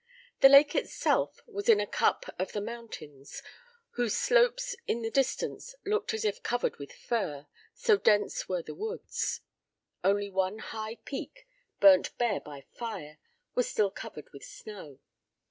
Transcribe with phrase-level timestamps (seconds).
[0.39, 3.43] The lake itself was in a cup of the mountains,
[3.91, 8.73] whose slopes in the distance looked as if covered with fur, so dense were the
[8.73, 9.41] woods.
[10.03, 11.45] Only one high peak,
[11.79, 13.19] burnt bare by fire,
[13.53, 14.97] was still covered with snow.